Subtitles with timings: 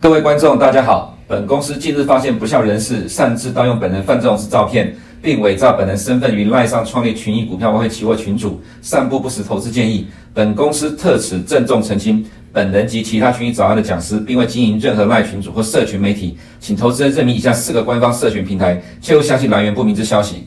[0.00, 1.18] 各位观众，大家好。
[1.26, 10.06] 本公司近日发现不肖人士擅自盗用本人范仲式照片，并伪造本人身份于赖上创立群益股票外汇期货群组，散布不实投资建议。
[10.32, 20.46] 本公司特此郑重澄清，本人及其他群益早安的讲师，并未经营任何赖群组或社群媒体，请投资人认明以下四个官方社群平台，切勿相信来源不明之消息。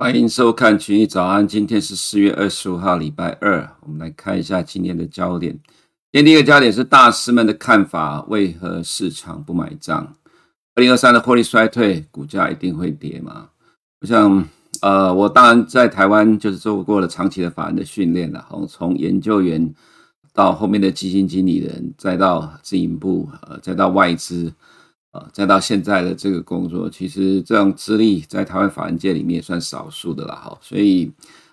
[0.00, 5.56] 欢迎收看群益早安，今天是四月二十五号，礼拜二，我们来看一下今天的焦点。
[6.12, 10.16] 今天第一个焦点是大师们的看法，为何市场不买账？
[10.74, 13.50] 二零二三的获利衰退，股价一定会跌吗？
[14.00, 14.44] 我想，
[14.82, 19.72] 呃，我当然在台湾就是做过了长期的法人的训练了，从研究员
[20.32, 24.52] 到后面的基金经理人，再到自营部，呃，再到外资，
[25.12, 31.12] 呃，再到现在的这个工作，其实这种资历在台湾法人界里面也算少数的了，哈，所以。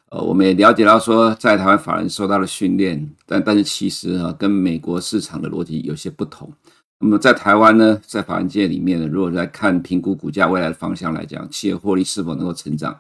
[0.09, 6.51] 呃，我们也了解到说，在台湾法人受到了训练，但但是其实啊，跟美国市场的逻辑有些不同。
[6.99, 12.97] 那么在台湾呢，在法人界里面呢，如果在看评估股价未来的方向来讲，企业获利是否能够成长，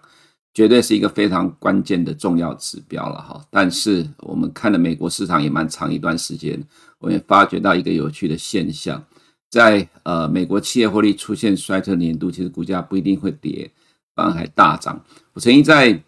[0.53, 3.41] 绝对是一个非常关键的重要指标了哈。
[3.49, 6.61] 但是我们看了美国市场也蛮长一段时间，
[6.99, 9.01] 我们也发觉到一个有趣的现象，
[9.49, 13.71] 在呃美国企业获利出现衰退年度，其实股价不一定会跌，
[14.13, 15.01] 反而还大涨。
[15.33, 15.99] 我曾经在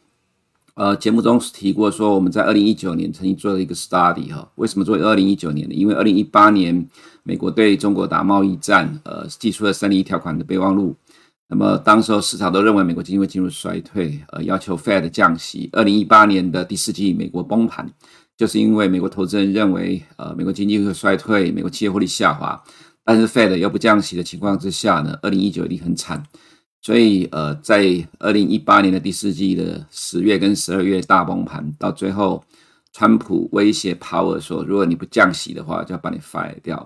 [0.79, 5.75] 呃，节目中提过说，我们在二零一九年曾经做了一个 study 哈，为什么做二零一九年呢？
[5.75, 6.87] 因为二零一八年
[7.23, 10.95] 美国对中国打贸易战，呃，祭出了三零一条款的备忘录，
[11.49, 15.67] 那么当时候市场都认为美国经济会进入衰退，呃，要求 Fed 降息。
[15.73, 17.91] 二零一八年的第四季美国崩盘，
[18.37, 22.63] 就是因为美国投资人认为，呃，美国经济会衰退，美国企业获利下滑，
[23.03, 26.23] 但是 Fed 又不降息的情况之下呢，二零一九一定很惨。
[26.81, 32.41] 所以，呃，在二零一八年的第四季的十月跟十二月大崩盘，到最后，
[32.93, 36.77] 川普威胁 Power 说，如果你不降息的话，就要把你 fire 掉。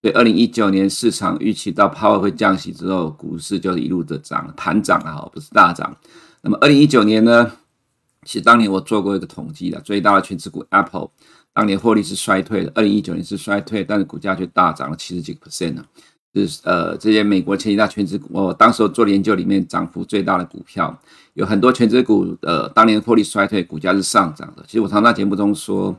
[0.00, 5.94] 所以，二零一九年市场预期到 Power 会降息之后，股市就一路的涨，盘涨啊，不是大涨。
[6.40, 7.52] 那么，二零一九年呢，
[8.24, 11.10] 其实当年我做过一个统计的，最大的权值股 Apple，
[11.52, 15.84] 当年获利是衰退的，二零一九年是衰退，但是股价却大涨了七十几个 percent 呢。
[16.34, 20.98] 是呃，这些美国前几大全值股，我当时做的研究里面涨幅最大的股票，
[21.34, 24.64] 有很多全值股，呃，当年获利衰退，股价是上涨的。
[24.66, 25.96] 其实我常常在节目中说，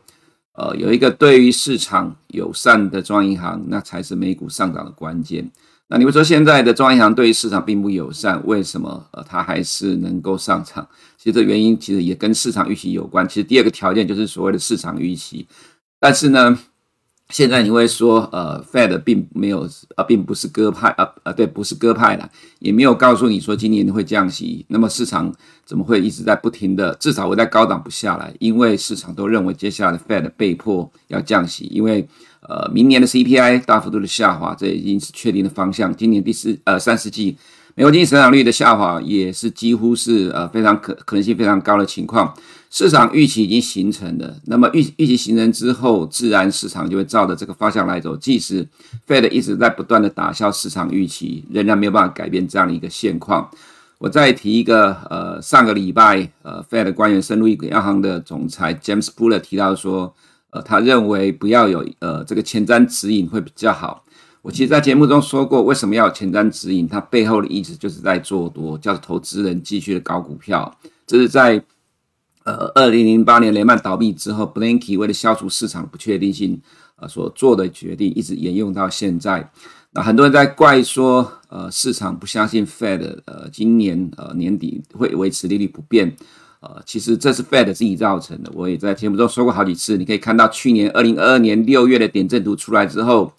[0.56, 5.50] 呃，有一个对于市场友善的中央银行，那才是美股上涨的关键。
[5.88, 10.85] 那你会说现在的中央银行对于市场并不友善，为什么呃它还是能够上涨？
[11.18, 13.25] 其实这原因其实也跟市场预期有关。
[13.25, 15.47] 其实第二个条件就是所谓的市场预期，
[15.97, 16.59] 但是呢。
[17.30, 24.63] 现在你会说，呃，Fed 并没有，呃，并不是鸽派，呃，呃，对，不是鸽派了，也没有告诉你说今年会降息。
[24.69, 25.34] 那么市场
[25.66, 28.31] 怎么会一直在不停的，至少我在高档不下来？
[28.40, 32.08] 因为市场都认为接下来的 Fed 被迫要降息，因为
[32.41, 35.94] 呃，明年的 CPI 大幅度的下滑，这已经是确定的方向。
[35.96, 37.36] 今年第四，呃，三四季
[37.78, 42.34] 美国经济成长率的下滑也是几乎是呃非常可可能性非常高的情况。
[42.72, 48.16] 市场预期已经形成了，那么预预期形成之后，自然市场就会照着这个方向来走。
[48.16, 48.66] 即使
[49.06, 53.50] Fed 一直在不断的打消市场预期，仍然没有办法改变这样的一个现况。
[53.97, 60.13] 我再提一个，呃，上个礼拜，呃，Fed 官员深入一个央行的总裁 James Buller 提到说，
[60.52, 64.05] 呃，他认为不要有呃这个前瞻指引会比较好。
[64.45, 66.88] 我其实，在节目中说过，为什么要有前瞻指引？
[66.88, 70.78] 它背后的意思就是在做多，叫投资人继续的搞股票。
[71.07, 71.63] 这是在。
[72.44, 76.61] 呃，二零零八年雷曼倒闭之后，Bernanke 为了消除市场不确定性，
[76.97, 79.50] 呃，所做的决定一直沿用到现在。
[79.94, 86.16] 那很多人在怪说，呃，市场不相信 Fed，呃，今年呃年底会维持利率不变，
[86.59, 88.51] 呃，其实这是 Fed 自己造成的。
[88.53, 93.33] 我也在节目中说过好几次，你可以看到去年二零二二年六月的点阵图出来之后，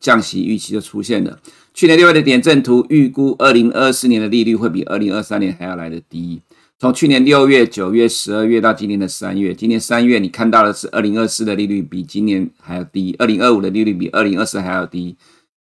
[0.00, 1.38] 降息预期就出现了。
[1.72, 6.40] 去年六月的点阵图预估二零二四年的利率会比二零二三年还要来得低。
[6.78, 15.14] 从去年六月、九月、十二月到今年的三月，今年三月你看到的是二零二四的利率比今年还要低，二零二五的利率比二零二四还要低。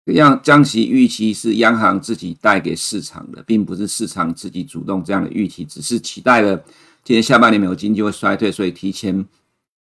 [0.04, 6.62] 这样降息预期是央行自己带给市场的，并不是市场自己主动这样的预期，只是期待了
[7.02, 9.26] 今年下半年美国经济会衰退，所以提前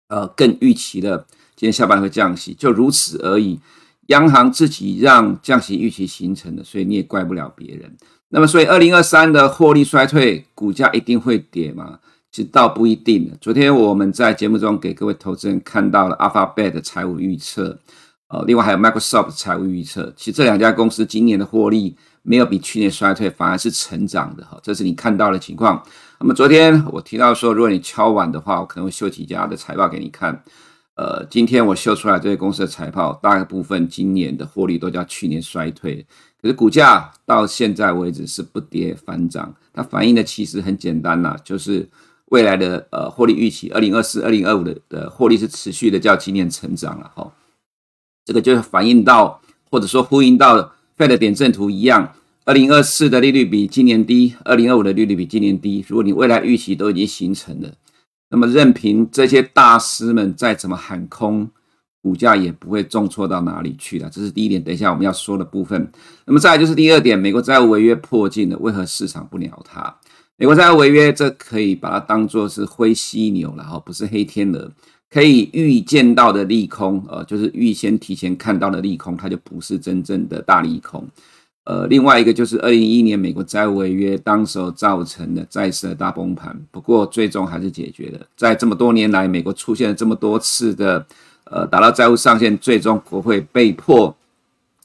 [0.10, 3.60] 呃更预期了今年下半年会降息，就如此而已。
[4.08, 7.96] 央行自己让降息预期形成的，所以你也怪不了别人。
[8.30, 12.00] 那么，所以二零二三的获利衰退，股价一定会跌吗？
[12.32, 13.30] 其实倒不一定。
[13.42, 17.78] 昨天我们在节目中给各位投资人看到了 Alphabet 的财务预测，
[18.30, 20.14] 呃，另外还有 Microsoft 的财务预测。
[20.16, 24.58] 其实这两家公司今年的获利没有比去年衰退，反而是成长的哈。
[24.64, 25.84] 这是你看到的情况。
[26.22, 30.42] 那么昨天我提到说，如果你敲碗的话，我可能会秀几家的财报给你看。
[31.02, 36.06] 呃，今天我秀出来这些公司的财报，大部分今年的获利都叫去年衰退，
[36.40, 41.90] 可是股价到现在为止是不跌反涨，它反映的其实很简单啦，就是
[42.26, 47.34] 未来的呃获利预期，二零二四、二零二五的的获利是持续的叫今年成长了哈，
[48.24, 52.14] 这个就反映到或者说呼应到 Fed 的点阵图一样，
[52.46, 57.74] 二零二四的利率比今年低，二零二五的利率比今年低，如果你未来预期都已经形成了。
[58.32, 61.48] 那么任凭这些大师们再怎么喊空，
[62.02, 64.10] 股价也不会重挫到哪里去了。
[64.10, 65.92] 这是第一点，等一下我们要说的部分。
[66.26, 69.94] 那么再来就是第二点，美国债务违约破镜了，为何市场不鸟它？
[70.38, 74.72] 美国债务违约，这可以把它当作是灰犀牛了哈，不是黑天鹅，
[75.10, 81.08] 可以预见到的利空，呃，就是预先提前看到的利空，它就不是真正的大利空。
[81.64, 88.20] 呃，另外一个就是二零一一年美国债务违约，当时候造成的债市的大崩盘，不过最终还是解决了。
[88.36, 91.06] 在这么多年来，美国出现了这么多次的
[91.44, 94.16] 呃达到债务上限，最终国会被迫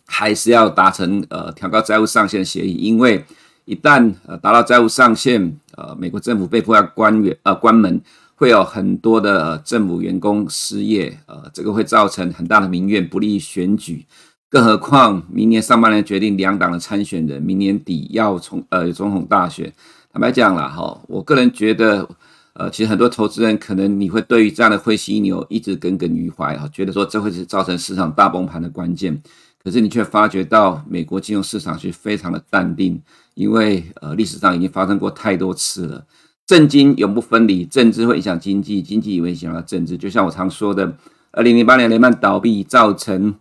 [0.05, 3.25] 还是要达成呃调高债务上限的协议，因为
[3.65, 7.99] 一旦呃达到债务上限，呃美国政府被迫要关员呃关门，
[8.35, 14.05] 会有很多的政府员工失业，呃这个会造成很大的民怨，不利于选举。
[14.57, 19.71] 更何况，明年上半年决定两党的参选人，明年底要从呃总统大选。
[20.11, 22.09] 坦白讲了哈，我个人觉得，
[22.55, 29.23] 呃，其实很多投资人可能你会对于这样的灰犀牛一直耿耿于怀哈，觉得说这会是造成市场大崩盘的关键。
[29.63, 32.99] 可是你却发觉到美国金融市场是非常的淡定，
[33.35, 36.03] 因为呃历史上已经发生过太多次了。
[36.47, 39.99] 政经永不分离，政治会影响经济，经济也会影响到政治。
[39.99, 40.97] 就像我常说的，
[41.33, 43.35] 二零零八年雷曼倒闭造成。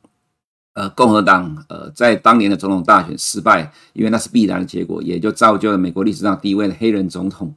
[0.75, 7.55] 呃，共和党呃，在当年的总统大选失败，因为那是必然的结果，也就造就了美国历史上第一位的黑人总统。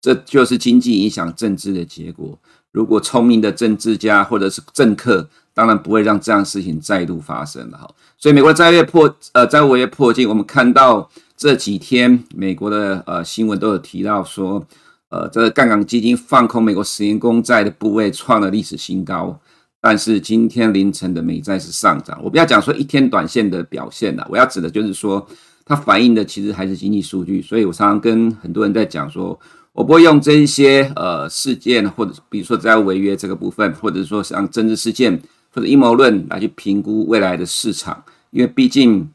[0.00, 2.38] 这就是经济影响政治的结果。
[2.70, 7.90] 如果聪明的政治家或者是政客，当然不会让这样事情再度发生了哈。
[8.16, 14.64] 所以，美国债务破呃债务违约破镜，我们看到这几天美国的呃新闻都有提到说，
[15.08, 19.36] 呃，这个杠杆基金放空美国十年公债的部位创了历史新高。
[19.82, 25.26] 但是今天凌晨的美债是上涨，我不要讲说一天短线的表现了，我要指的就是说，
[25.64, 27.40] 它反映的其实还是经济数据。
[27.40, 29.40] 所以我常常跟很多人在讲说，
[29.72, 35.18] 我不会用这一些呃事件，或者比如说债务违约这个部分，或者说像政治事件
[35.54, 39.08] 或者阴谋论来去评估未来的市场，因为毕竟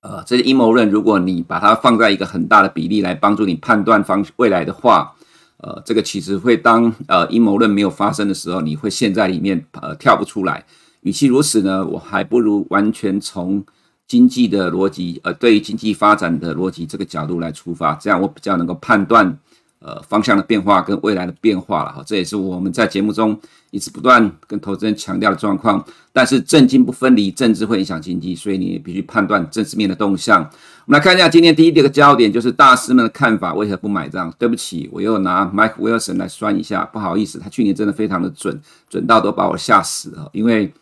[0.00, 5.14] 呃这些阴谋论，如果你把它放在一个很大的比例来帮助你判断方未来的话。
[5.58, 10.64] 呃，这个其实会当呃阴谋论没有发生的时候，你会陷在里面呃跳不出来。
[11.02, 13.64] 与其如此呢，我还不如完全从
[14.06, 19.38] 经济的逻辑，呃，对于经济发展的逻辑这个角度来出发，这样我比较能够判断。
[19.80, 23.38] 呃，方向的变化跟未来的变化了哈，这也是我们在节目中
[23.70, 25.84] 一直不断跟投资人强调的状况。
[26.12, 30.42] 但是政经不分离，政治会影响经济，所以你必须判断政治面的动向。
[30.42, 34.34] 我们来看一下今天第一个焦点，就是大师们的看法为何不买账？
[34.36, 38.60] 对不起，我又拿 Mike Wilson 来算一下，不好意思，他去年真的非常的准，
[38.90, 40.28] 准到都把我吓死了。
[40.32, 40.74] 因为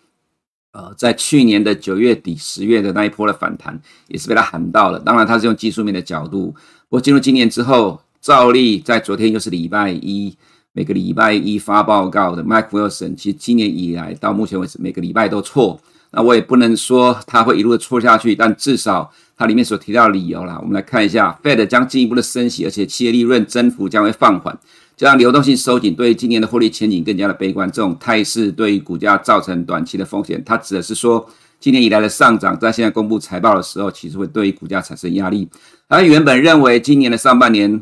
[0.73, 4.99] 呃，在去年的九月底、十月的那一波的反弹，也是被他喊到了。
[4.99, 6.55] 当然，他是用技术面的角度。
[6.89, 8.01] 不过进入今年之后。
[8.27, 10.37] 照例在昨天又是礼拜一，
[10.73, 15.81] 每个礼拜一发报告的 Mike Wilson，其实今年以来到目前为止每个礼拜都错。
[16.11, 24.59] 那我也不能说他会一路的错下去，但至少它里面所提到的理由啦，我们来看一下，Fed 将进一步的升息，而且企业利润增幅将会放缓，
[24.97, 27.71] 加上流动性收紧，对今年的获利前景更加的悲观。
[27.71, 30.43] 这种态势对于股价造成短期的风险。
[30.45, 31.25] 它指的是说，
[31.61, 35.49] 今年以来的上涨，在现在公布财报的时候，其实会对于股价产生压力。
[35.87, 37.81] 而原本认为今年的上半年。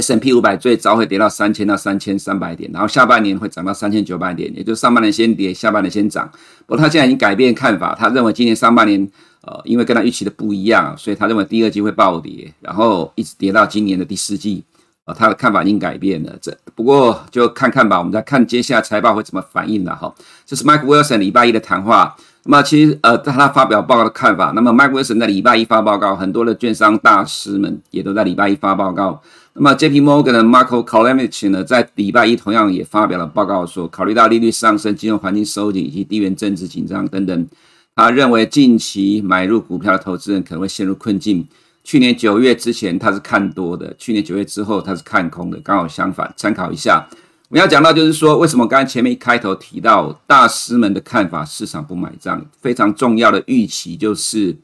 [0.00, 6.30] S&P 五百最早会跌到三千到三千三百点，然后下半年会涨到三千九百点，也就是上半年先跌，下半年先涨。
[6.66, 9.08] 不过他现在已经改变看法，他认为今年上半年，
[9.42, 14.64] 呃，因为跟他预期的不一样，所以他认为第二季会暴跌，然后一直跌到今年的第四季。
[15.04, 16.36] 呃，他的看法已经改变了。
[16.38, 20.14] 这不过就看看吧，我们再看接下来财报会怎么反应了哈。
[20.44, 22.14] 这是 Mike Wilson 礼拜一的谈话。
[22.44, 29.20] 那么其实呃，在他发表报告的看法，那么 Mike Wilson 在礼拜一发报告，很多的券商大师们也都在礼拜一发报告。
[29.60, 30.00] 那么，J.P.
[30.00, 37.48] Morgan 的 Marco Kolmeic 呢，在礼拜一同样也发表了报告说，考虑到利率上升、金融环境收紧以及地缘政治紧张等等，
[37.96, 41.44] 他认为近期买入股票的投资人可能会陷入困境。
[41.82, 46.32] 去年九月之前他是看多的，去年九月之后他是看空的，刚好相反。
[46.36, 47.08] 参考一下，
[47.48, 54.56] 我们要讲到就是说，为什么刚才前面一开头提到大师们的看法，市场不买账，非常重要的预期就是，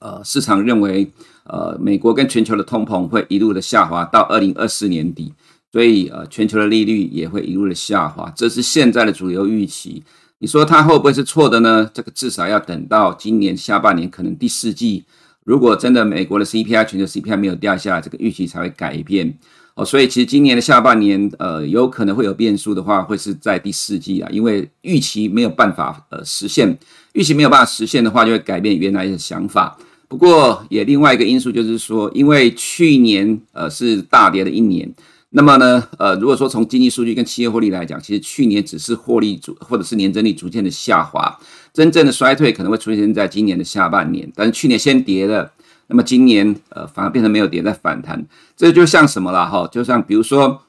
[0.00, 1.10] 呃，市场认为。
[1.44, 5.32] 呃，美国跟全球的通膨会一路的下滑到二零二四年底，
[5.72, 10.02] 所以呃，全球的利率也会一路的下滑，这是现在的主流预期。
[10.38, 11.88] 你说它会不会是错的呢？
[11.94, 15.04] 这个至少要等到今年下半年，可能第四季，
[15.44, 19.38] 如果真的美国的 CPI、全球 CPI 没有掉下来，这个预期才会改变。
[19.74, 26.76] 哦，所以其实今年的下半年，呃，有可能会有变数的话，会是在第四季啊，因为预期没有办法呃实现，
[27.14, 29.78] 预期没有办法实现的话，就会改变原来的想法。
[30.12, 34.92] 不过也另外一个因素就是说，因为去年呃是大跌的一年，
[35.30, 41.34] 那么呢，呃，如果说从经济数据跟企业获利来讲，其实去年只是获利逐或者是年增率逐渐的下滑，
[41.72, 45.50] 真正的衰退可能会出现在今年的下半年，但是去年先跌了。
[45.86, 48.22] 那么今年呃反而变成没有跌，在反弹，
[48.54, 49.66] 这就像什么了哈？
[49.72, 50.60] 就像比如说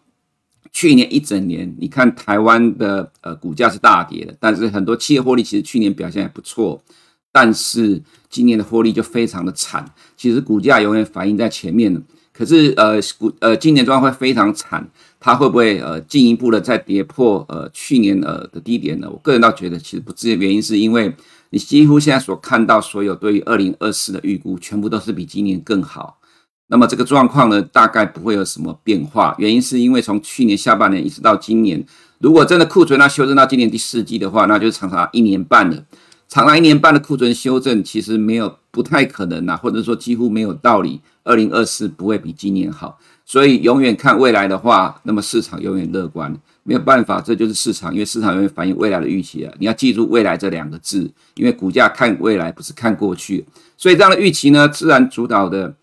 [0.72, 6.82] 去年一整年，你看台湾的呃股价是大跌的，但是很多企业获利其实去年表现还不错，
[7.34, 9.84] 但是今年的获利就非常的惨。
[10.16, 14.88] 其实股价永远反映在前面，可是呃股呃今年状况会非常惨，
[15.20, 19.10] 它会不会呃进一步的再跌破呃去年呃的低点呢？
[19.12, 21.14] 我个人倒觉得其实不至于，原因是因为。
[21.54, 26.18] 你几乎现在所看到所有对于二零二四的预估，全部都是比今年更好。
[26.66, 29.36] 那么这个状况呢，大概不会有什么变化。
[29.38, 31.86] 原因是因为从去年下半年一直到今年，
[32.18, 35.86] 如果真的库存要修正到今年第四季的话，那就是长达一年半了。
[36.34, 41.00] 长达一年半的库存修正，其实没有不太可能呐，或者说几乎没有道理。
[41.24, 46.36] 二零二四不会比今年好，所以永远看未来的话，那么市场永远乐观。
[46.64, 49.54] 没有办法，这就是市场，因为市场永远反映未来的预期啊。
[49.60, 53.46] 你要记住“未来”这两个字，因为股价看未来，不是看过去。
[53.78, 55.76] 所以这样的预期呢，自然主导的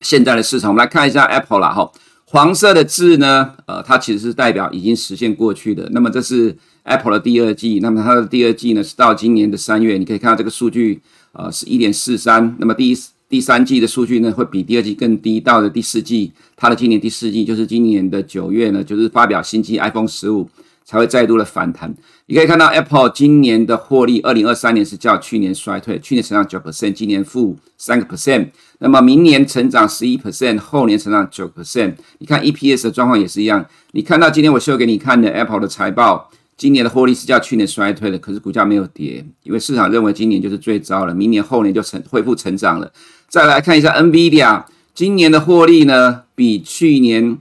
[0.00, 0.70] 现在的市场。
[0.70, 1.92] 我们来看一下 Apple 啦，哈，
[2.24, 5.86] 黄色的字呢，呃，它其实是代表已经实现过去的。
[5.92, 12.56] 那么这是 Apple 的第二季，那么它的第二季呢是到今年的三月，你可以看到这个数据，呃，是一点四三。
[12.58, 12.96] 那么第一。
[13.26, 15.40] 第三季的数据呢，会比第二季更低。
[15.40, 20.48] 到了第四季，它的今年第四季就是今年的九月呢，就是发表新机 iPhone 十五
[20.84, 21.92] 才会再度的反弹。
[22.26, 28.50] 你可以看到 Apple 今年的获利，二零二三年是较去年衰退，去年成长九 percent，今年负三个 percent。
[28.78, 31.94] 那么明年成长十一 percent，后年成长九 percent。
[32.18, 33.66] 你看 EPS 的状况也是一样。
[33.92, 36.30] 你看到今天我秀给你看的 Apple 的财报。
[36.56, 42.92] 今年的获利是较去年衰退的，可是股价没有跌，因为市场认为今年就是最糟了，明年后年就成恢复成长了。
[43.28, 47.38] 再来看一下 NVIDIA，今年的获利呢，比去年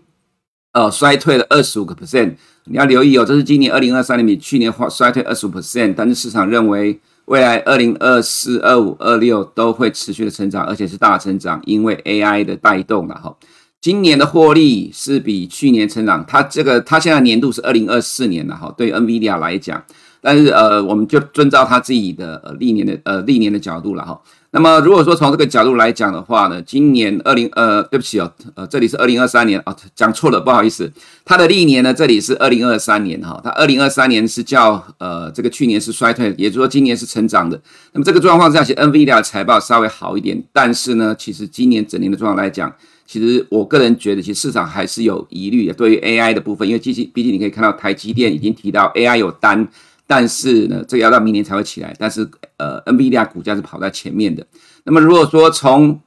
[0.72, 2.36] 呃衰退了二十五个 percent。
[2.66, 13.36] 你要留意哦，这是今年二零二三年比去年衰退二十五 percent，但是市场认为未来二零二四、二五、二六都会持续的成长，而且是大成长，因为 AI 的带动了哈。
[13.84, 19.84] 今年的获利是比去年成长，它这个它现在年度是二零二四年了哈，对 NVIDIA 来讲，
[20.22, 24.18] 但是呃，我们就遵照它自己的呃历年的呃历年的角度了哈。
[24.52, 30.90] 那么如果说从这个角度来讲的话呢，今年二零呃，对不起哦，呃，这里是二零二三年啊，讲错了，不好意思，
[31.26, 37.62] 它的历年呢，这里是二零二三年哈，它二零二三年是叫呃这个去年是衰退，也就是说今年是成长的。
[37.92, 42.74] 那么这个状况下，其实 NVIDIA 的财报稍微好一点，但是呢，其实今年整年的状况来讲。
[43.14, 45.74] 其实我个人觉得，其实市场还是有疑虑的。
[45.76, 49.68] 对于 AI 的部分，因为毕竟毕竟你可以看到台积电已经提到 AI 有单，
[50.08, 51.96] 但是呢，这个要到明年才会起来。
[52.00, 52.28] 但是
[52.58, 54.44] 呃，NVIDIA 股价是跑在前面的。
[54.84, 56.02] 那么如果说从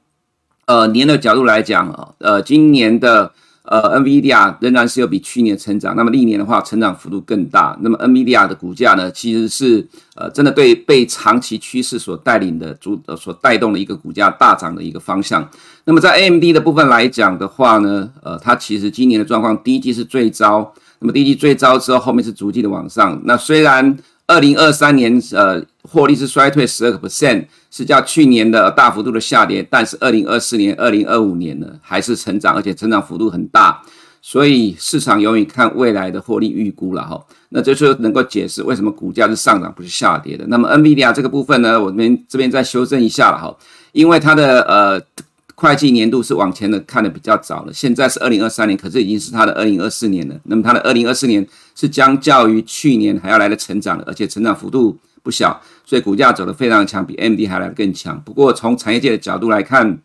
[0.65, 3.31] 呃年的角度来讲啊，呃，今年的。
[3.67, 7.77] 呃，NVIDIA 仍然是有比去年成长，那么历年的话，成长幅度更大。
[7.81, 15.47] 那么 NVIDIA 的股价呢，其实是呃，真的对被长期趋势所带领的主呃所带动的一个股价大涨的一个方向。
[15.83, 23.21] 那么在 AMD 的部分来讲的话呢，呃，它其实今年的状况，第一季是最糟，那么第一季最糟之后，后面是逐季的往上。
[23.25, 27.45] 那虽然二零二三年呃获利是衰退十二个 percent。
[27.69, 33.79] 是较去年的大幅度的下跌，但是二零二四年、二零二五年呢，还是成长，而且成长幅度很大，
[34.19, 37.23] 所以市场永远看未来的获利预估了哈。
[37.49, 40.47] 那这就能够解释为什么股价是上涨不是下跌的。
[40.47, 43.55] 那么 NVIDIA 这个部分呢，我们这边再修正一下了哈，
[43.91, 44.99] 因为它的呃
[45.59, 50.39] 会计年度是往前的看的比较早了，现在是二零二三年，可是已经是它的二零二四年了。
[50.43, 51.45] 那么它的二零二四年
[51.75, 54.97] 是相较于去年还要来的成长的，而且成长幅度。
[55.23, 58.21] 不小，所以股价走得非常强，比 MD 还来得更强。
[58.23, 59.99] 不过从产业界的角度来看，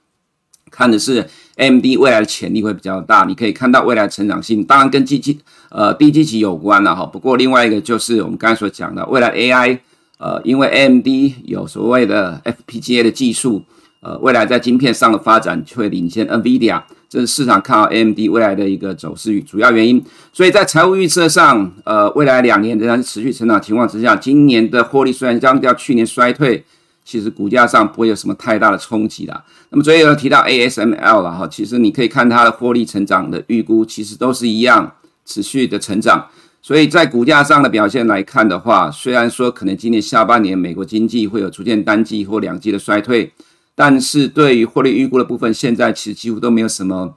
[0.68, 3.24] 看的是 MD 未来的潜力会比较大。
[3.24, 5.38] 你可以看到未来成长性，当然跟机器
[5.70, 7.06] 呃低基期有关了哈。
[7.06, 9.78] 不过另外一个就是我们刚才所讲的未来 AI，
[10.18, 13.62] 呃，因为 MD 有所谓的 FPGA 的技术，
[14.02, 16.82] 呃，未来在晶片上的发展会领先 NVIDIA。
[17.08, 26.64] 这是市场看好 AMD 未来的一个走势与主要原因，所以在财务预测上，呃，未来两年仍然是持续成长情况之下，今年的获利虽然将较去年衰退，
[27.04, 29.44] 其实股价上不会有什么太大的冲击啦。
[29.68, 34.94] 那么昨天有提到 ASML 了哈，其实你可以看它的获利成长的预估，其实都是一样
[35.26, 36.26] 持续的成长。
[36.62, 43.30] 所以在股价上的表现来看的话，虽然说可能今年下半年美国经济会有出现单季或两季的衰退，
[43.74, 47.16] 但是对于获利预估的部分，现在其实几乎都没有什么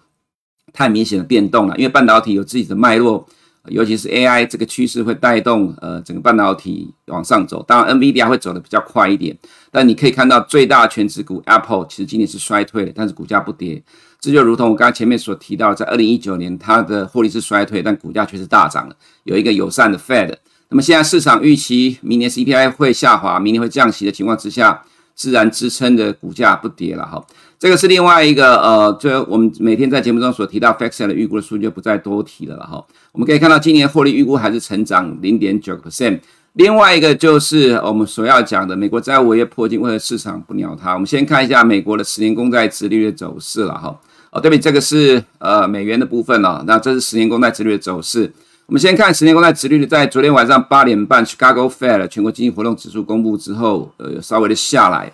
[0.74, 3.28] 太明显的变动了，因为半导体有自己的脉络。
[3.70, 9.36] 尤其是 AI 这个趋势会带动呃整个半导体往上走，当然 NVIDIA 会走得比较快一点，
[9.72, 13.84] 但你可以看到最大权值股 Apple 其实今年是衰退的，但是股价不跌，
[14.20, 20.36] 这就如同我刚才前面所提到，在二零一九年它的获利是衰退，但股价却是大涨了，有一个友善的 Fed。
[20.70, 24.84] 那么现在市场预期明年 CPI 会下滑，明年会降息的情况之下，
[25.16, 27.26] 自然支撑的股价不跌了哈。
[27.58, 32.86] 这个是另外一个呃，就我们每天在节目中所提到 FactSet 的预估的数据就不再多提了了哈。
[33.14, 36.20] 我们可以看到今年获利预估还是成长零点九 percent。
[36.54, 40.94] 另外一个就是我们所要讲的美国债务违约破镜，为了市场不鸟它。
[40.94, 44.00] 我们先看一下美国的十年公债殖利率的走势了哈。
[44.32, 46.64] 哦，对不起，这个是呃美元的部分了。
[46.68, 48.32] 那这是十年公债殖利率的走势。
[48.68, 55.14] 我们先看十年公债殖利率，在昨天晚上八点半，Chicago Fed 全国经济活动指数公布之后，呃，稍微的下来。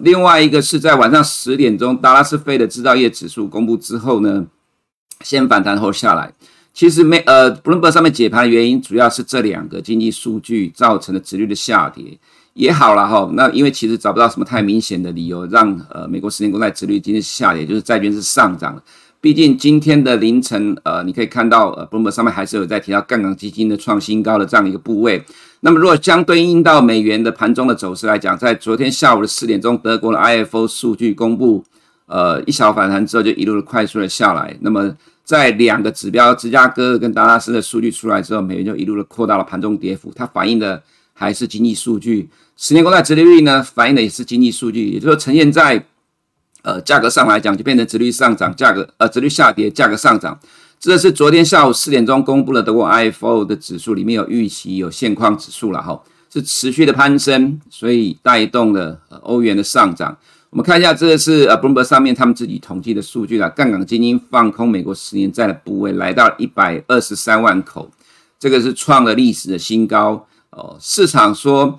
[0.00, 4.46] 另外一个是在晚上十点钟，达拉斯费的制造业指数公布之后呢，
[5.22, 6.34] 先反弹后下来。
[6.74, 12.18] 其实没呃不明白上面解盘的原因主要是这两个经济数据造成的殖率的下跌
[12.52, 13.30] 也好了哈。
[13.32, 18.82] 那因为其实找不到什么太明显的理由让呃美国十年公债殖率今天下跌，就是债券是上涨了。
[19.22, 25.24] 毕竟今天的凌晨呃，你可以看到呃 BUMA 上面还是有在提到杠杆基金的创新高的这样一个部位。
[25.60, 31.62] 那么，如果相对应到美元的盘中的走势来讲，在昨天下午的四点钟，德国的 IFO 数据公布，
[32.06, 34.56] 呃，一小反弹之后就一路的快速的下来。
[34.60, 40.12] 那么，在两个指标，芝加哥跟达拉斯的数据出来之后，美元就一路的扩大了盘中跌幅。
[40.16, 40.82] 它反映的
[41.14, 45.86] 还是经济数据，十年公债殖利率呢，反映的也是经济数据，也就是说呈现在
[46.62, 50.38] 呃价格上来讲，就变成直率上涨，价格呃直率下跌，价格上涨。
[50.80, 60.16] 这是昨天下午四点钟公布了德国 IFO 的指数，里面有预期有现况指数了哈，是持续的攀升，所以带动了欧元的上涨。
[60.50, 67.90] 我们看一下，这个是呃 Bloomberg 上面他们自己统计的数据了，杠杆基金放空美国十年债的部位来到一百二十三万口，
[68.38, 70.76] 这个是创了历史的新高哦。
[70.80, 71.78] 市场说，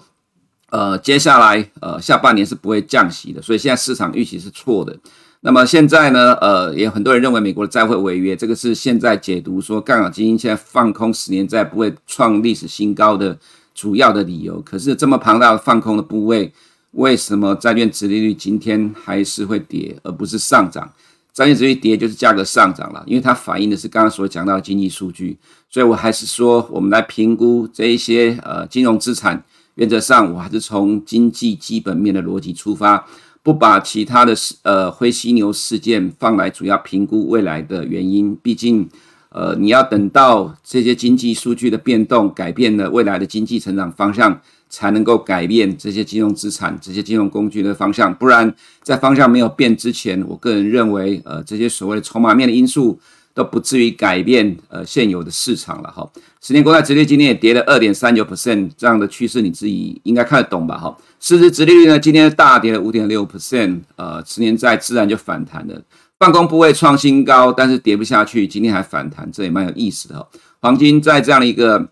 [0.73, 4.97] 呃，接下来呃下半年是不会降息的，所以现在市场预期是错的。
[5.41, 13.38] 那么现在呢，呃，也有很多人认为美国的债会违约，这个是现在解读说杠杆基金现在放空十年债不会创历史新高的
[13.75, 14.59] 主要的理由。
[14.62, 16.51] 可是这么庞大的放空的部位，
[16.93, 20.91] 为什么债券殖利率今天还是会跌，而不是上涨？
[21.31, 25.38] 债券殖利率跌就是价格上涨了，因为它反映的是刚刚所讲到的经济数据。
[25.69, 29.43] 所以我还是说，我们来评估这一些呃金融资产，
[29.75, 33.05] 原则上我还是从经济基本面的逻辑出发。
[33.41, 38.88] 不把其他的事呃灰犀牛事件放来主要评估未来的原因，毕竟
[39.27, 48.15] 呃你要等到这些经济数据的变动改变了未来的经济成长方向，才能够改变这些金融资产、这些金融工具的方向。
[48.15, 52.97] 不然在方向没有变之前，我个人认为呃这些所谓的筹码面的因素。
[53.33, 56.07] 都不至于改变呃现有的市场了哈。
[56.41, 60.95] 十年国债殖利率今天也跌了二点三九 percent，这样的趋势你自己应该看得懂吧哈。
[61.19, 65.81] 市值殖利率呢今天大跌了五点六 percent，呃，十年债自然就反弹了。
[66.17, 70.27] 办公部位创新高，但是跌不下去，今天还反弹，这也蛮有意思的哈。
[70.61, 71.89] 黄金在这样的一个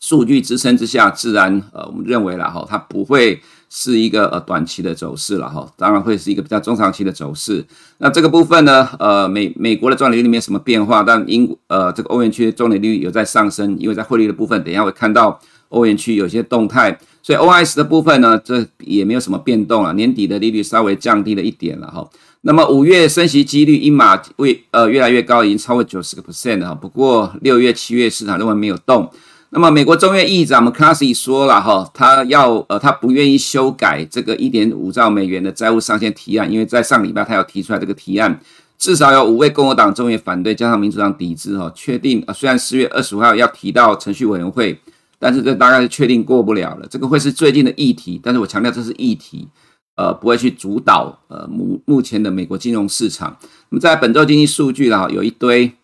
[0.00, 3.40] 数据支撑之下，自然呃我们认为了哈，它不会。
[3.74, 7.64] 是一个呃短期的走势了哈，当然会是一个比较中长期的走势。
[7.96, 22.06] 那这个部分呢，呃美美国的中利率没有什么变化，但英呃这个欧元区的中利率有在上升，因为在汇率的部分，等一下会看到欧元区有些动态，所以 O S 的部分呢，这也没有什么变动啊，年底的利率稍微降低了一点了哈。
[22.42, 26.74] 那么五月升息几率一码为呃越来越高，已经超过九十个 percent 了哈。
[26.74, 29.10] 不过六月、七月市场认为没有动。
[29.54, 38.40] 那么，美国众议院议长 McCarthy 说了哈，他要呃，他不愿意修改这个一点五兆美元的债务上限提案，因为在上礼拜他要提出来这个提案，
[38.78, 44.80] 至少有五位共和党众议反对，加上民主党抵制哈，确定呃，虽然四月二十五号要提到程序委员会，
[45.18, 46.86] 但是这大概是确定过不了了。
[46.88, 49.46] 这个会是最近的议题，但是我强调这是议题，
[49.96, 53.36] 呃，不会去主导呃目目前的美国金融市场。
[53.68, 55.74] 那么在本周经济数据了，有一堆。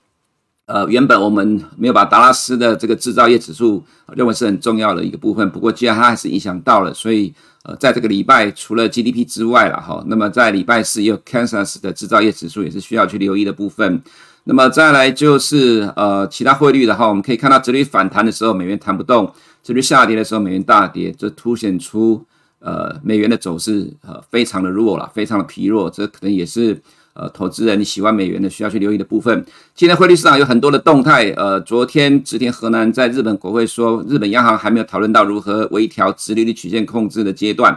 [0.68, 3.82] 呃，原本我们没有把达拉斯的这个制造业指数
[4.14, 14.02] 认为是很重要的一个部分，不过既然它还是影响到了，所以呃，在这个礼拜除了 GDP 之外了哈，那么在礼拜四也有 Kansas 的制造业指数也是需要去留意的部分。
[14.44, 22.22] 那么再来就是呃其他汇率的话，我们可以看到这里反弹的时候美元弹不动，这里下跌的时候美元大跌，这凸显出
[22.58, 26.78] 呃美元的走势呃非常的弱了，非常的疲弱，这可能也是。
[27.18, 29.44] 呃，投资人你喜欢美元的需要去留意的部分。
[29.74, 31.28] 今天汇率市场有很多的动态。
[31.36, 37.76] 呃，昨天直田河南在日本国会说，日本央行还没有讨论到如何微调殖利率曲线控制的阶段，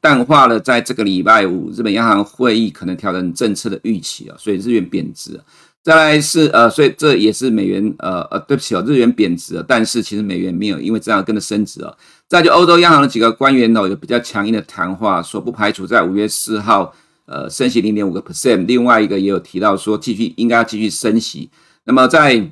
[0.00, 5.38] 淡化了在这个礼拜五日本央行会议可能调整政策的预期啊，所以日元贬值。
[5.82, 11.92] 再来是呃，所以这也是美元呃呃，对不起哦，日元贬值了，但是其实美元没有因为这样跟着升值啊。
[12.26, 16.94] 再就欧洲央行的几个官员呢，有比较强硬的谈话，说不排除在五月四号。
[17.28, 21.50] 呃，升息零点五个 percent，另外一个也有提到说，继续应该要继续升息。
[21.84, 22.50] 那么在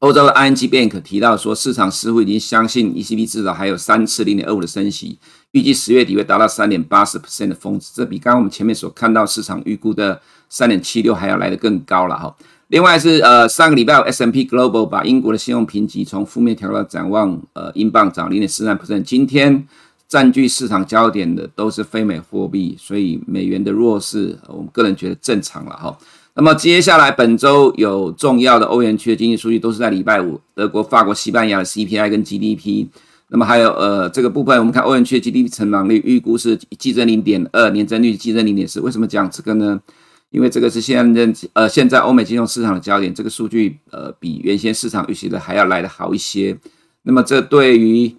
[0.00, 5.18] 欧洲的 ING Bank 提到说，市场似乎已经相信 ECB 至少还有三次零点二五的升息，
[5.52, 12.36] 预计十月底会达到三点八十 percent 的峰值，这比刚刚我们前面所看到市场预估的三点七六还要来得更高了哈。
[12.68, 19.66] 另外是呃，上个礼拜 S M P Global 把英国的信用评级从负面调到展望，呃，英镑涨零点四三 percent，今天。
[20.08, 25.98] 占据市场焦点的都是非美货币，所以美元的弱势，我们个人觉得正常了哈。
[26.34, 32.86] 那么接下来本周有重要的欧元区的经济数据都是在礼拜五，德国、法国、西班牙的 CPI 跟 GDP。
[33.28, 38.80] 那么还有呃这个部分，我们看欧元区的 GDP 成长率预估是季增零点二，年增率季增零点四。
[38.80, 39.80] 为什么讲这个呢？
[40.30, 46.56] 因为这个是现在呃现在欧美金融市场的焦点，这个数据呃比原先市场预期的还要来得好一些。
[47.02, 48.14] 那么这对于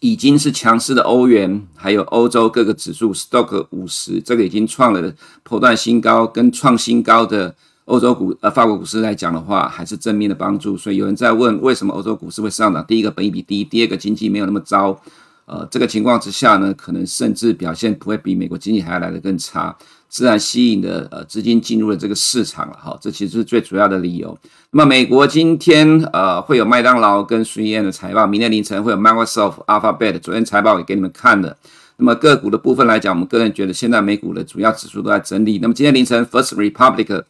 [0.00, 7.54] 已经是强势的欧元，还有欧洲各个指数，Stock 五十这个已经创了波段新高，跟创新高的
[7.86, 10.76] 欧洲股呃法国股市来讲的话，还是正面的帮助。
[10.76, 12.84] 所以有人在问，为什么欧洲股市会上涨？
[12.86, 15.00] 第一个，本益比低；第二个，经济没有那么糟。
[15.46, 19.74] 呃，这个情况之下呢，可能甚至表现不会比美国经济还要来得更差。
[20.08, 24.36] 自然吸引的呃资金进入了这个市场了哈，这其实是最主要的理由。
[24.70, 31.56] 那么美国今天呃会有麦当劳跟 3M 的财报，明天凌晨会有 Microsoft、Alphabet，昨天财报也给你们看了。
[31.98, 35.58] 那么个股的部分来讲，我们个人觉得现在美股的主要指数都在整理。
[35.58, 37.22] 那么今天凌晨 First Republic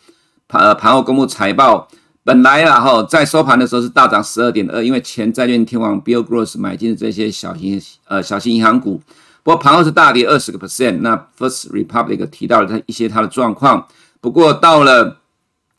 [0.46, 1.88] 盘呃盘后公布财报，
[2.22, 9.00] 本来啊哈在收盘的时候是大涨十二点二，因为前债券天王 Bill Gross 买进的这些小型呃小型银行股。
[9.48, 13.88] 不过盘后是大跌二十个 percent，那 First Republic 提到了它一些它的状况。
[14.20, 15.16] 不过到了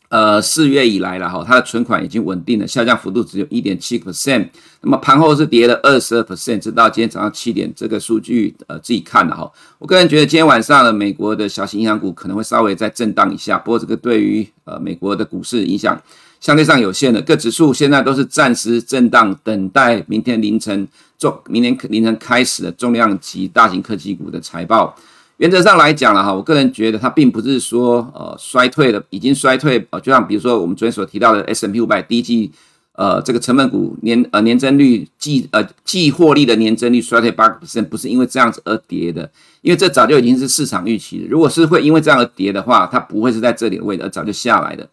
[0.08, 4.50] 呃四月以来了哈，它的存款已经稳定了，下降幅度只有一点七 percent。
[4.82, 9.52] 那么盘后是跌了二十二 percent，直到今天早上七点，这个数据呃自己看了哈。
[9.78, 16.02] 我个人觉得今天晚上呢，美国的小型银行股可能会稍微再震荡一下，不过这个对于呃美国的股市影响
[16.40, 17.22] 相对上有限的。
[17.22, 20.88] 各指数现在都是暂时震荡，等待明天凌晨。
[21.20, 24.96] 重明天凌晨开始的重量级大型科技股的财报，
[25.36, 32.50] 原则上来讲了哈，我个人觉得它并不是说呃衰退的，已经衰退呃，就像比如说我们昨天所提到的 S M P 五百第一季
[32.94, 39.30] 呃这个成分股年呃年增率季呃季获利的年增率衰退八个 percent，不是因为这样子而跌的，
[39.62, 41.28] 因为这早就已经是市场预期的。
[41.28, 44.88] 如果是会因为这样而跌的话，它不会是在这里的位置，而早就下来的。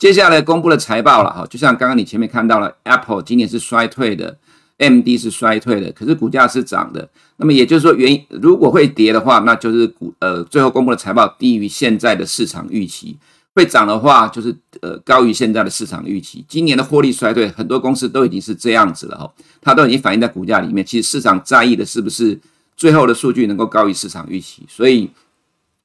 [0.00, 4.38] 接下来公布了财报了哈，就像刚刚你前面看到了 Apple 今年是衰退的。
[4.78, 7.06] M D 是衰退的，可是股价是涨的。
[7.36, 13.14] 那么也就是说，原因如果会跌的话，那就是股呃最后公布的财报低于现在的市场预期；
[13.54, 16.42] 会涨的话，就是呃高于现在的市场预期。
[16.48, 20.82] 今年的获利衰退，很多公司都已经是这样子了哈，它都已经反映在股价里面。
[20.82, 22.40] 其实市场在意的是不是
[22.74, 25.10] 最后的数据能够高于市场预期，所以。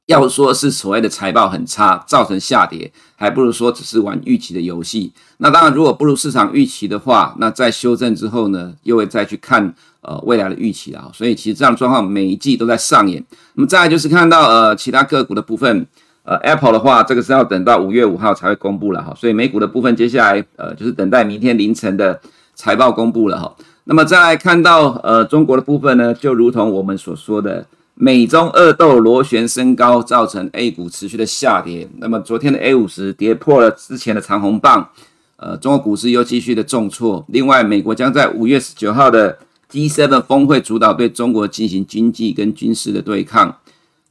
[0.08, 5.12] 要说是所谓的财报很差造成下跌，还不如说只是玩预期的游戏。
[5.38, 11.10] 那当然，如果不如市场预期的话，那在修正之后呢，又会再去看呃未来的预期啊。
[11.12, 13.24] 所以其实这样的状况每一季都在上演。
[13.56, 15.88] 那么再来就是看到呃其他个股的部分，
[16.24, 19.12] 呃 Apple 的话，这个是要等到五月五号才会公布了哈。
[19.16, 22.22] 所以美股的部分接下来呃就是等待明天凌晨的
[22.54, 23.56] 财报公布了哈。
[23.86, 27.66] 那么再来看到呃中国的部分呢，就如同我们所说的。
[27.98, 31.88] 美中恶斗螺旋升高，造成 A 股持续的下跌。
[31.98, 34.90] 那么昨天的 A 五十跌破了之前的长红棒，
[35.38, 37.26] 呃，中国股市又继续的重挫。
[37.30, 39.38] 另外，美国将在五月十九号的
[39.72, 43.60] G7 峰会主导对中国进行经济跟军事的对抗。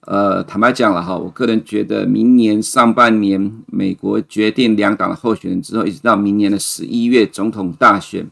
[0.07, 8.27] 呃，坦白讲了哈，我个人觉得明年上半年美国决定两党的候选人之后，一直到明年的十一月总统大选，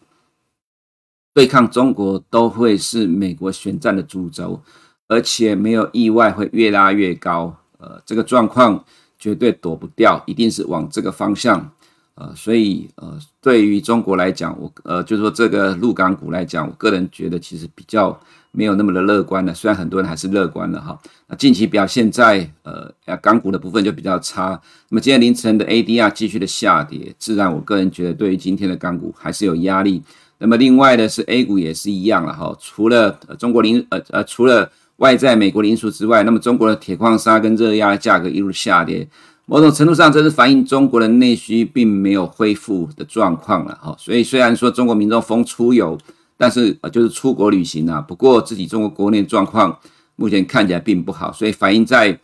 [1.34, 4.62] 对抗中国都会是美国选战的主轴。
[5.12, 8.82] 而且没有意外会越拉越高，呃，这个状况
[9.18, 11.70] 绝对躲不掉，一定是往这个方向，
[12.14, 18.18] 呃，所以呃，对于中国来讲，我呃，就是说这个陆港股来讲，我个人觉得其实比较
[18.52, 20.98] 没有那么的乐观的，虽然很多人还是乐观的哈。
[21.26, 30.02] 那近期表现在呃港股的部分就比较差，那么今天凌晨的 ADR 继续的下跌，自然我个人觉得对于今天的港股还是有压力。
[30.38, 39.08] 那么另外的是 A 股也是一样了哈，除了中国零呃呃除了外在美国的因素之外，那么中国的铁矿砂跟热压价格一路下跌，
[39.46, 43.96] 某种程度上这是反映中国的内需并没有恢复的状况了哈。
[43.98, 45.98] 所以虽然说中国民众风出游，
[46.36, 49.76] 但是呃就是出国旅行啊，不过自己中国国内状况
[50.16, 52.18] 目前看起来并不好，所以反映在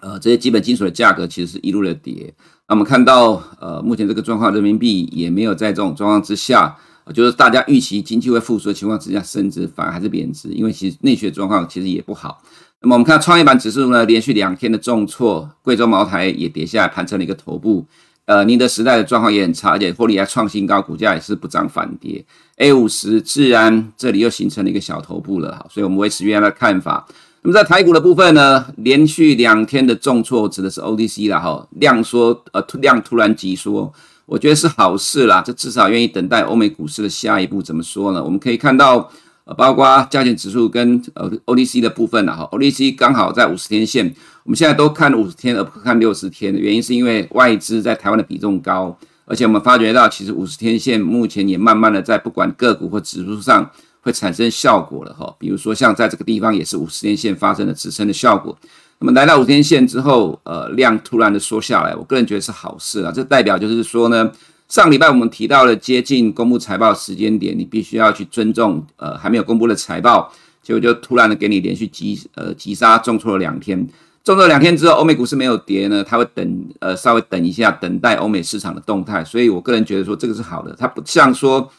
[0.00, 2.32] 呃这些基本金属的价格其实是一路的跌。
[2.68, 6.76] 那我们看到呃目前这个状况，人民币也没有在这种状况之下。
[7.14, 12.42] 就是大家预期经济会复苏的情况之下，升值反而还是贬值，因为其实内需的状况其实也不好。
[12.82, 17.86] 那么我们看创业板指数呢，连续两天的重挫，贵州茅台也跌下来，盘成了一个头部。
[18.26, 22.24] 呃，宁德时代的状况也很差，而且获利还创新高，股价也是不涨反跌。
[22.56, 27.06] A 五十自然这里又形成了一个小头部了，好，所以我们维持原来的看法。
[27.42, 33.92] 那么在台股的部分呢，连续两天的重挫，指的是 O D C 了哈，量缩呃量突然急缩。
[34.26, 37.62] 我觉得是好事啦，这至少愿意等待欧美股市的下一步。
[37.62, 38.22] 怎么说呢？
[38.22, 39.08] 我们可以看到，
[39.44, 44.12] 呃，包括加权指数跟呃 OTC 的部分啦，哈，OTC 刚好在五十天线。
[44.42, 55.32] 我们现在都看五十天而不看六十天的原因，是因为外资在台湾的比重高，而且我们发觉到，其实五十天线目前也慢慢的在不管个股或指数上会产生效果了，哈。
[55.38, 58.58] 比如说像在这个地方也是五十天线发生了支撑的效果。
[58.98, 63.12] 那么来到五天线之后，呃，量突然的缩下来，我个人觉得是好事啊。
[63.14, 64.32] 这代表就是说呢，
[64.68, 70.32] 上礼拜我们提到了接近公布财报时间点，你必须要去尊重呃还没有公布的财报，
[70.62, 73.86] 结果就突然的给你连续急呃急杀重挫了两天，
[74.24, 79.22] 重挫两天之后，欧美股市没有跌呢，它会等呃稍微等一下，等待欧美市场的动态。
[79.22, 81.70] 所以我个人觉得说这个是好的，它不像说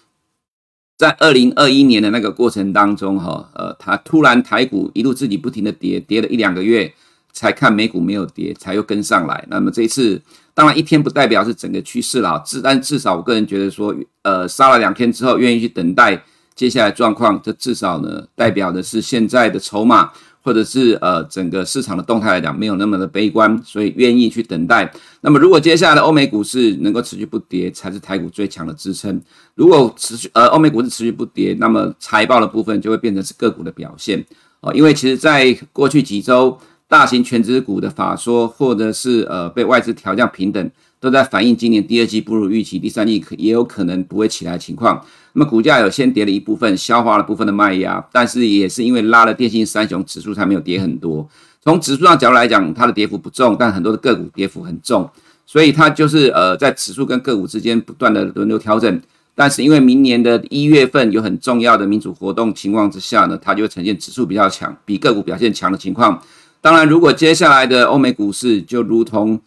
[0.95, 6.93] 在二零二一年的那个过程当中哈，呃，它突然台股一路自己不停的跌，跌了一两个月。
[7.37, 9.45] 才看美股没有跌，才又跟上来。
[9.47, 10.19] 那么这一次，
[10.55, 16.19] 当然一天不代表是整个趋势了，至但至少我个人觉得说，呃，杀了两天之后，愿意去等待
[16.55, 24.91] 接下来状况，这至少呢，代表的是现在的筹码或者是呃整个市场的动态来讲，没有那么的悲观，所以愿意去等待。
[25.21, 29.21] 那么如果接下来的欧美股市能够持续不跌，才是台股最强的支撑。
[29.53, 34.25] 如果持续呃欧美股市持续不跌，那么财报的部分就会变成是个股的表现
[34.61, 36.57] 哦，因为其实在过去几周。
[36.89, 40.71] 大型全值股的法说，或者是呃被外资调降平等，
[41.01, 45.03] 都在反映今年第二季不如预期，第三季可也有可能不会起来情况。
[45.33, 51.27] 那么股价有先跌了一部分，消化了部分的卖压，但是也是因为拉了电信三雄指数才没有跌很多。
[51.61, 55.09] 从指数上角度来讲，它的跌幅不重，但很多的个股跌幅很重，
[55.45, 59.01] 所以它就是呃在指数跟个股之间不断的轮流调整。
[59.35, 66.19] 但是因为明年的一月份有很重要的民主活动情况之下呢，它就会呈现指数比较强，比个股表现强的情况。
[66.67, 69.39] 当然，如果接下来的欧美股市就如同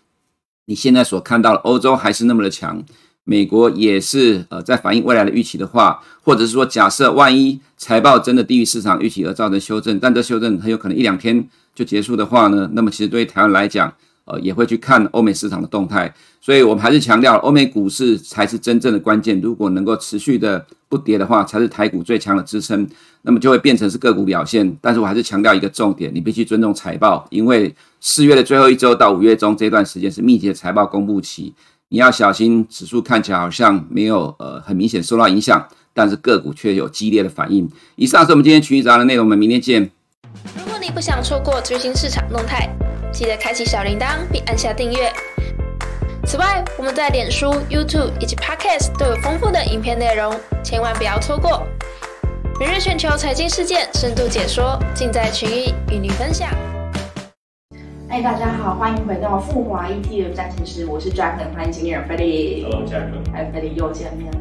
[0.65, 2.83] 你现在所看到的，欧洲还是那么的强，
[3.25, 13.93] 美国也是呃在反映未来的预期的话，或者是说假设万一财报真的低于市场预期而造成修正，但这修正很有可能一两天就结束的话呢，那么其实对于台湾来讲，
[14.31, 16.13] 呃也会去看欧美市场的动态。
[16.41, 19.39] 所以我们还是强调，欧美股市才是真正的关键。
[19.41, 22.89] 如果能够持续的不跌的话，才是台股最强的支撑。
[23.23, 24.75] 那么就会变成是个股表现。
[24.81, 31.53] 但是我还是强调一个重点，你必须尊重财报，因为四月的最后一周到五月中这段时间是密集的财报公布期，
[31.91, 32.67] 你要小心。
[32.71, 35.63] 指数看起来好像没有呃很明显受到影响，
[35.93, 37.69] 但是个股却有激烈的反应。
[37.97, 39.91] 以上是我们今天群益早的内容，我们明天见。
[40.57, 42.71] 如果你不想错过最新市场动态，
[43.13, 45.13] 记得开启小铃铛并按下订阅。
[46.25, 51.67] 此外，我们在脸书、YouTube 以及 Podcast 都有丰富的影片内容，千万不要错过。
[52.61, 56.51] 每日全球财经事件深度解说，尽在群益与您分享。
[58.09, 62.63] 嗨，大家好，欢迎回到富华 ETF 战情室，我是 Dragon，欢迎经理人 Freddy。
[62.63, 63.35] Hello，Dragon。
[63.35, 64.39] 哎，Freddy 又见面了。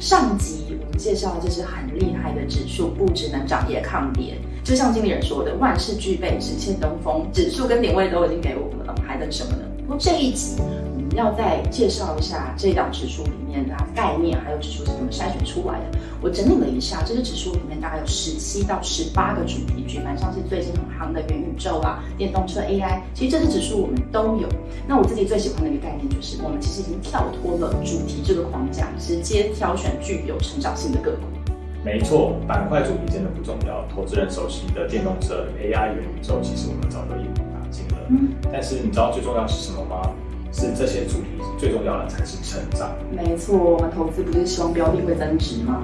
[0.00, 4.36] 上集我们介绍的这是很厉害的指数，不只能涨也抗跌。
[4.62, 7.26] 就像经理人说的，万事俱备，只欠东风。
[7.32, 9.62] 指数跟点位都已经给我们了，还等什么呢？
[9.78, 10.90] 不过这一集我们。
[11.16, 15.98] 要再介绍一下这档指数里面的概念，还有指数是怎么筛选出来的。
[16.22, 24.48] 我整理了一下，这个指数里面大概有十七到十八个主题，举凡像是最近很夯的元宇宙啊、电动车 AI，其实这支指数我们都有。
[24.86, 31.39] 那我自己最喜欢的一个概念就是，我们其实已经跳脱了主题这个框架，直接挑选具有成长性的个股。
[31.84, 37.96] 没错，板块主题真的不重要，投资人熟悉的电动车、AI、元宇宙，其实我们早就一网打尽了。
[38.08, 40.10] 嗯，但是你知道最重要是什么吗？
[40.52, 42.90] 是这些主题最重要的才是成长。
[43.10, 45.80] 没错，我们投资不是希望标的会增值吗？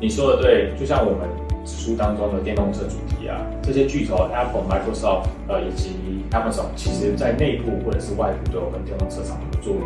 [0.00, 1.28] 你说的对，就像我们
[1.64, 9.76] 指数当中的电动车主题啊，这些巨头 Apple、Microsoft 呃以及 Amazon，其实在内部或者是外部都有跟电动车厂合作。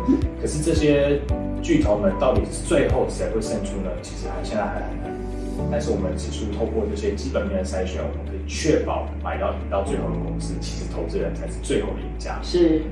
[0.41, 1.21] 可是这些
[1.61, 3.91] 巨头们到底是最后谁会胜出呢？
[4.01, 5.13] 其实还现在还很难。
[5.71, 12.39] 但是我们指数透过这些基本面的筛选，我们可以确保买到赢到最后的公司，其实投资人才是最后的赢家。
[12.41, 12.83] 是。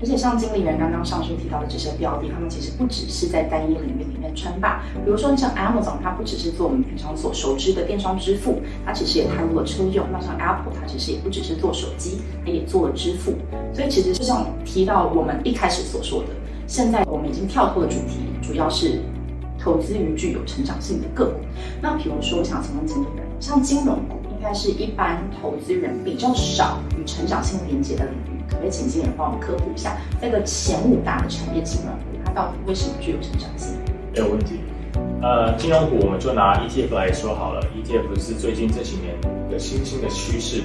[0.00, 4.84] 而且像经理人刚刚上述提到的这些标的，他们其实不只是在单一领域里面称霸。
[5.04, 10.06] 比如说像 Amazon，它不只是做我们平常所熟知的电商支付，它其实也踏入了车用。
[10.12, 13.34] 那像 Apple，它其实也不只是做手机，它也做了支付。
[13.74, 16.28] 所以其实就像提到我们一开始所说的，
[16.68, 19.00] 现在我们已经跳脱了主题，主要是
[19.68, 21.40] 投资于具有成长性的个股。
[21.82, 28.40] 那比如说，我想请问经理人，像金融股，应该是一般投资人比较少与成长性连接的领域。
[28.48, 33.76] 可不可以请经理人帮我们科普一下，这个前五大的产业金融股，它到底为什么具有成长性？
[34.14, 34.54] 没有问题。
[35.20, 39.14] 呃，金融股我们就拿 ETF 来说好了，ETF 是最近这几年
[39.50, 40.62] 一个新兴的趋势。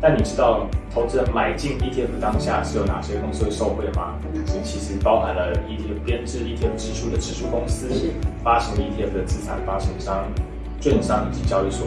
[0.00, 4.14] 但你知道，投资人买进 ETF 当下是有哪些公司会受惠吗？
[4.32, 4.58] 哪些？
[4.64, 8.10] 其实包含了 ETF 编制 ETF 指数的指数公司，是
[8.42, 10.24] 发行 ETF 的资产发行商、
[10.80, 11.86] 券商以及交易所。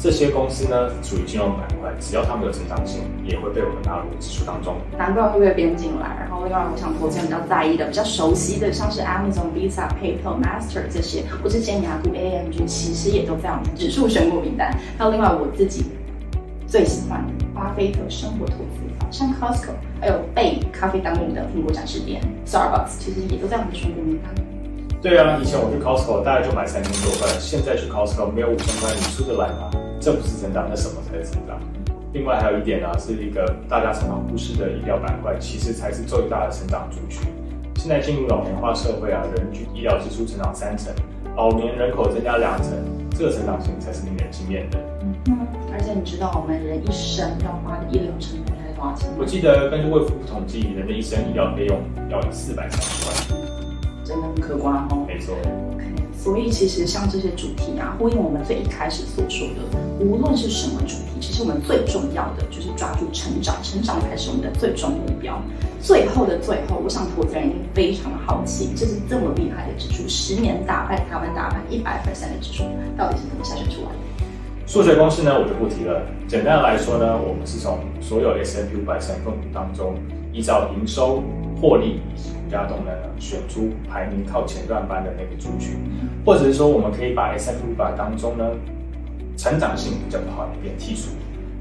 [0.00, 4.76] 这些公司呢，属于金融板块，只要他们有成长性，也会被我们纳入指数当中。
[4.96, 6.18] 难怪会被编进来。
[6.20, 14.72] 然后另外，我想投资人比较在意的、比较熟悉的，像是 Amazon、Visa、PayPal、Master 这些，或是尖牙股 AMG，其实也都在我们指数选股名单。
[14.96, 15.86] 还有另外我自己
[16.68, 24.34] 最喜欢的巴菲特生活投资，像 Costco，还有被咖啡当命的苹果展示店 Starbucks，其实也都在我们的选股名单。
[25.00, 29.70] 对啊，以前我去 Costco 大概就买三千多块，现在去 Costco 没有五千块，你出得来吗？
[29.98, 31.58] 这不是成长，那什么才是成长？
[32.12, 37.32] 另外还有一点呢，是一个大家常常忽视的医疗板块，其实才是最大的成长族群。
[37.76, 40.92] 现在进入老年化社会啊，人均医疗支出成长三成，
[41.34, 42.76] 老年人口增加两成，
[43.16, 44.78] 这个成长性才是令人惊艳的。
[45.28, 49.16] 嗯，而且你知道我们人一生要花的医疗成本才多少钱吗？
[49.20, 53.14] 我记得根据卫福部统计，人的一生医疗费用要四百三十万，
[54.04, 55.04] 真的很可观哦。
[55.06, 55.36] 没错。
[56.16, 65.40] 所以其实像这些主题啊，呼应我们最一开始所说的，无论是什么主题，其实我们最重要的就是抓住成长，成长才是我们的最终目标。
[65.80, 72.64] 最后的最后，我想投资人一定非常的好奇，这是这么厉害的指数，十年打败台湾打败一百 percent 的指数，
[72.96, 74.07] 到底是怎么筛选出来的？
[74.68, 76.02] 数学公式呢，我就不提了。
[76.26, 79.94] 简单来说呢，我们是从所有 S&P 五百成分股当中，
[80.30, 81.22] 依照营收、
[81.58, 85.80] 获利以及股价动能，选出排名靠前段班的那个族群，
[86.22, 88.44] 或者是说，我们可以把 S&P 五百当中呢，
[89.38, 91.12] 成长性比较不好的一边剔除。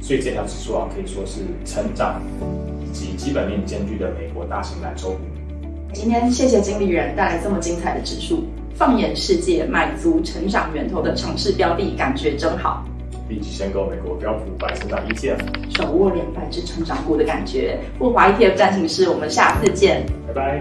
[0.02, 2.22] 所以这条指数啊，可以说是成长
[2.84, 5.20] 以及基本面兼具的美国大型蓝筹股。
[5.94, 8.44] 今天谢谢经理人带来这么精彩的指数，
[8.76, 12.84] 放眼世界，满足成长源头的强势标的，感觉真好。
[13.30, 15.40] 立即申购美国标普五百成长 ETF，
[15.76, 17.80] 手握两百只成长股的感觉。
[18.00, 20.60] 富华 ETF 战情室，我们下次见，拜拜。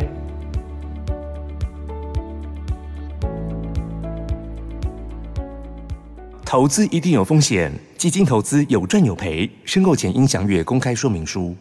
[6.45, 11.55] 投资一定有风险，基金投资有赚有赔，申购前应详阅公开说明书。